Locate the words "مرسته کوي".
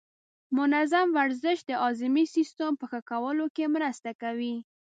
3.75-4.55